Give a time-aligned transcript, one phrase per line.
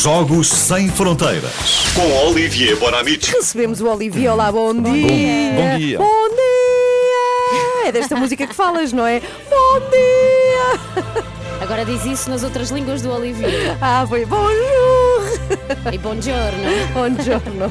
[0.00, 1.52] Jogos Sem Fronteiras.
[1.94, 3.30] Com Olivier Bonamici.
[3.30, 4.32] Recebemos o Olivia.
[4.32, 4.82] Olá, bom dia.
[4.82, 5.98] bom dia.
[5.98, 7.88] Bom dia.
[7.88, 9.20] É desta música que falas, não é?
[9.20, 11.04] Bom dia.
[11.60, 13.76] Agora diz isso nas outras línguas do Olivier.
[13.82, 15.11] Ah, foi bonjour.
[15.92, 16.62] E buongiorno.
[16.92, 17.70] Buongiorno.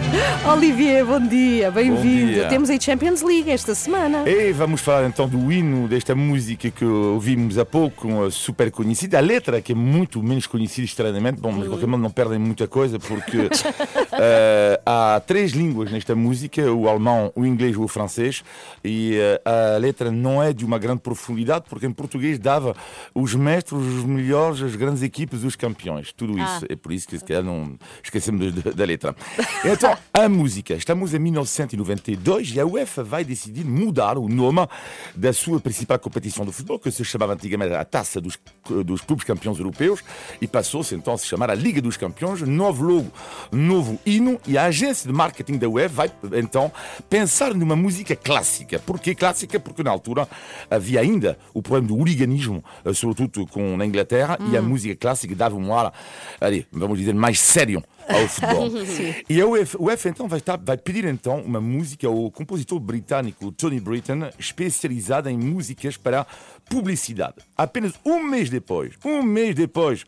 [0.52, 1.72] Olivier, bom dia.
[1.72, 2.48] Bem-vindo.
[2.50, 4.28] Temos a Champions League esta semana.
[4.30, 9.18] E vamos falar então do hino desta música que ouvimos há pouco, super conhecida.
[9.18, 12.40] A letra, que é muito menos conhecida estranhamente, bom, mas de qualquer modo não perdem
[12.40, 13.50] muita coisa, porque
[14.14, 18.44] eh, há três línguas nesta música: o alemão, o inglês e o francês.
[18.84, 22.76] E eh, a letra não é de uma grande profundidade, porque em português dava
[23.14, 26.12] os mestres, os melhores, as grandes equipes, os campeões.
[26.12, 26.66] Tudo isso.
[26.68, 27.61] É por isso que se calhar não
[28.04, 29.16] esquecemos da, letra.
[29.64, 30.74] Então, a música.
[30.74, 34.68] Estamos em 1992 e a UEFA vai decidir mudar o nome
[35.16, 38.38] da sua principal competição de futebol, que se chamava antigamente a Taça dos,
[38.86, 40.04] dos Clubes Campeões Europeus,
[40.42, 42.42] e passou-se então a se chamar a Liga dos Campeões.
[42.42, 43.12] Novo logo,
[43.52, 46.72] novo hino, e a agência de marketing da UEFA vai então
[47.10, 48.80] pensar numa música clássica.
[48.80, 49.60] Por que clássica?
[49.60, 50.28] Porque na altura
[50.70, 55.36] havia ainda o problema do hooliganismo, eh, sobretudo com na Inglaterra, e a música clássica
[55.36, 55.94] dava um ar,
[56.40, 57.84] allez, vamos dizer, mais sério
[58.14, 58.70] ao futebol.
[59.30, 62.80] e a UEFA, o UEFA então vai, estar- vai pedir então uma música ao compositor
[62.80, 66.26] britânico Tony Britton, especializado em músicas para
[66.70, 67.36] publicidade.
[67.58, 70.06] Apenas um mês depois, um mês depois,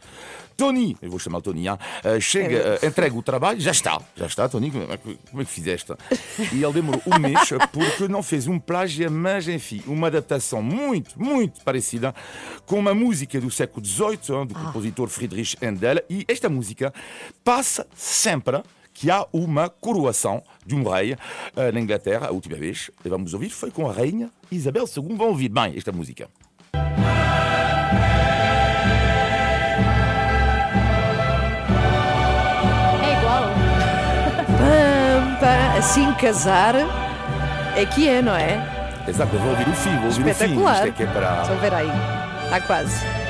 [0.55, 4.27] Tony, eu vou chamar Tony, hein, eh, chega, eh, entrega o trabalho, já está, já
[4.27, 5.91] está, Tony, como é que, como é que fizeste?
[6.53, 11.19] E ele demorou um mês porque não fez um plágio, mas enfim, uma adaptação muito,
[11.21, 12.13] muito parecida
[12.67, 16.93] com uma música do século XVIII, do compositor Friedrich Handel, e esta música
[17.43, 18.61] passa sempre
[18.93, 21.17] que há uma coroação de um rei
[21.55, 25.15] eh, na Inglaterra, a última vez, e vamos ouvir, foi com a rainha Isabel II.
[25.15, 26.29] Vão ouvir bem esta música.
[33.03, 33.43] É igual.
[35.77, 36.75] Assim casar
[37.75, 38.83] é que é, não é?
[39.07, 40.29] Exato, vou ouvir o fim, vou ouvir o fim.
[40.29, 40.75] Espetacular.
[40.75, 41.45] Isto é que é para...
[41.45, 41.91] Só ver aí.
[42.45, 43.22] Está quase.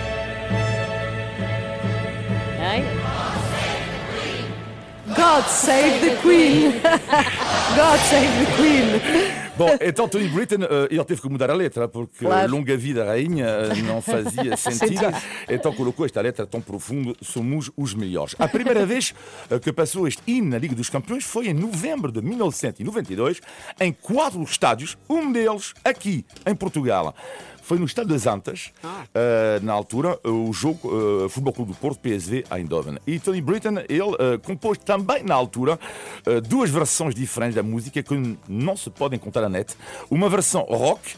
[5.33, 6.73] God save the Queen.
[7.75, 9.43] God save the Queen.
[9.57, 10.57] Bom, então Tony Britton,
[10.91, 12.51] ele teve que mudar a letra, porque Claro.
[12.51, 15.05] longa vida rainha não fazia sentido.
[15.49, 18.35] então colocou esta letra tão profunda, somos os melhores.
[18.37, 19.13] A primeira vez
[19.61, 23.41] que passou este hino na Liga dos Campeões foi em novembro de 1992,
[23.79, 27.15] em quatro estádios, um deles aqui, em Portugal.
[27.63, 28.71] Foi no estádio das Antas,
[29.15, 32.97] eh, na altura, o jogo eh, Futebol Clube do Porto, PSV Eindhoven.
[33.07, 35.79] E Tony Britton, ele eh, compôs também na altura
[36.25, 39.75] eh, duas versões diferentes da música que não se podem encontrar na net.
[40.11, 41.15] Uma versão rock,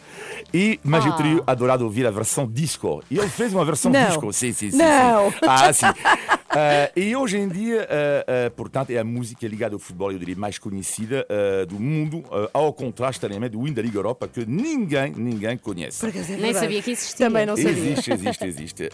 [0.53, 3.03] e, mas eu teria adorado ouvir a versão disco.
[3.09, 4.05] E ele fez uma versão Não.
[4.07, 4.31] disco.
[4.31, 4.77] Sim, sim, sim.
[4.77, 5.31] Não.
[5.31, 5.37] sim.
[5.47, 5.85] Ah, sim.
[6.57, 10.17] Eh, e hoje em dia, eh, eh, portanto, é a música ligada ao futebol, eu
[10.19, 11.25] diria, mais conhecida
[11.67, 12.23] do mundo,
[12.53, 15.99] ao contraste, também, do hino da Liga Europa, que ninguém, ninguém conhece.
[15.99, 17.25] Por acaso é Nem sabia que existia.
[17.25, 17.71] Também não sabia.
[17.71, 18.89] Existe, existe, existe.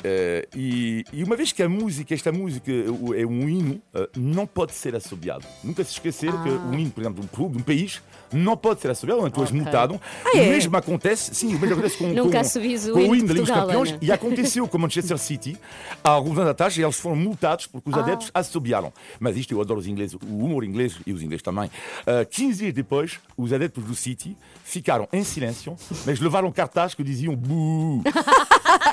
[0.56, 3.82] E, e uma vez que a música, esta música o- é um hino,
[4.18, 5.46] não pode ser assobiado.
[5.64, 8.02] Nunca se esquecer que um hino, por exemplo, de um clube, de um país,
[8.34, 9.62] não pode ser assobiado, onde tu és Ok.
[9.62, 10.02] multado.
[10.26, 10.44] Ah, e é?
[10.44, 13.28] o mesmo acontece, sim, o mesmo acontece com, Nunca com, o com hino o hino
[13.28, 13.90] da Liga dos Campeões.
[13.90, 14.00] Ana.
[14.02, 15.58] E aconteceu com o Manchester City,
[16.04, 18.92] há alguns anos atrás, e eles foram multados porque os adeptos assobiaram.
[19.20, 21.66] Mas isto eu adoro os ingleses, o humor inglês e os ingleses também.
[22.02, 25.76] Uh, 15 dias depois, os adeptos do City ficaram em silêncio,
[26.06, 28.04] mas levaram cartazes que diziam Boo!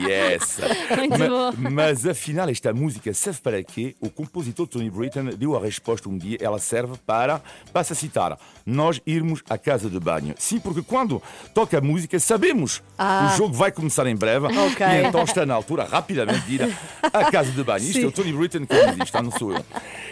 [0.00, 0.58] Yes!
[1.60, 3.94] Ma- mas afinal, esta música serve para quê?
[4.00, 6.38] O compositor Tony Britton deu a resposta um dia.
[6.40, 7.40] Ela serve para,
[7.72, 10.34] passa a citar, nós irmos à casa de banho.
[10.38, 11.22] Sim, porque quando
[11.54, 13.28] toca a música, sabemos Ah.
[13.28, 14.46] que o jogo vai começar em breve.
[14.46, 14.86] Ok.
[14.86, 17.84] E então está na altura, rapidamente, de ir à casa de banho.
[17.84, 18.04] Isto Sim.
[18.04, 19.64] é o Tony Britton que diz isto, não sou eu.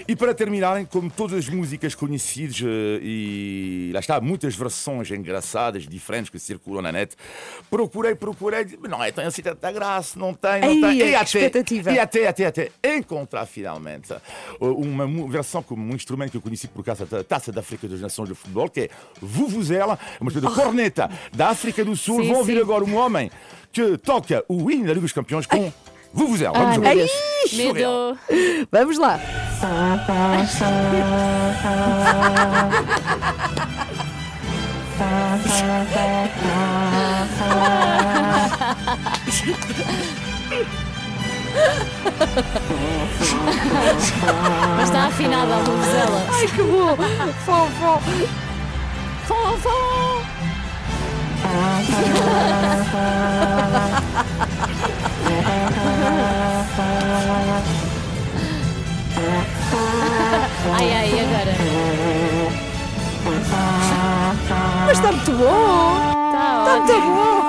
[0.06, 5.86] E para terminarem, como todas as músicas conhecidas, eh, e lá está, muitas versões engraçadas,
[5.88, 7.14] diferentes que circulam na net,
[7.70, 10.98] procurei, procurei, não é tão assim tanta graça, não tem, não Ei, tem.
[10.98, 11.92] que E até, expectativa.
[11.92, 16.68] e até, até, até encontrar finalmente uh, uma versão como um instrumento que eu conheci
[16.68, 18.88] por causa da Taça da África das Nações de Futebol, que é
[19.20, 22.18] Vuvuzela, uma espécie de corneta da África do Sul.
[22.18, 22.22] Oh.
[22.22, 22.60] Sim, Vão ouvir sim.
[22.60, 23.30] agora um homem
[23.72, 25.72] que toca o hino da Liga dos Campeões com
[26.12, 26.52] Vuvuzela.
[26.58, 27.10] Vamos Ai, ouvir.
[27.54, 28.18] meu Deus.
[28.18, 28.18] surreal.
[28.30, 28.68] Medo.
[28.70, 29.18] Vamos lá.
[44.76, 46.26] Mas está afinada a vuvuzela.
[46.32, 46.96] Ai, que bom.
[47.44, 48.00] Fó, fó.
[49.26, 50.22] Fó, fó.
[60.76, 61.54] Ai, ai, agora.
[64.86, 66.14] Mas está muito bom!
[66.32, 67.43] Tá Está muito bom!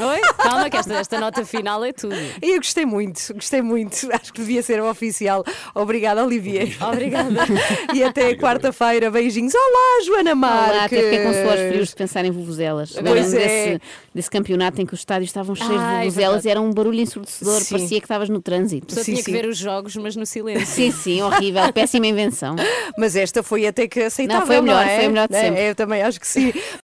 [0.00, 0.20] Oi?
[0.36, 2.14] Calma, que esta, esta nota final é tudo.
[2.42, 3.96] E eu gostei muito, gostei muito.
[4.12, 5.44] Acho que devia ser oficial.
[5.74, 6.76] Obrigada, Olivier.
[6.82, 7.30] Obrigada.
[7.94, 9.10] E até quarta-feira.
[9.10, 9.54] Beijinhos.
[9.54, 10.70] Olá, Joana Marques.
[10.70, 12.92] Olá, até fiquei com suores frios de pensar em vuvuzelas.
[12.92, 13.38] Pois é.
[13.38, 13.82] desse,
[14.14, 17.00] desse campeonato em que os estádios estavam cheios Ai, de vuvuzelas e era um barulho
[17.00, 17.74] ensurdecedor, Sim.
[17.74, 18.92] parecia que estavas no trânsito.
[18.92, 19.24] Só Sim, tinha sim.
[19.24, 20.66] que ver os jogos, mas no silêncio.
[20.66, 22.56] Sim, sim, horrível, péssima invenção.
[22.98, 24.96] Mas esta foi até que aceitável, Não, foi a melhor, é?
[24.96, 25.68] foi a melhor de É, sempre.
[25.68, 26.52] Eu também acho que sim.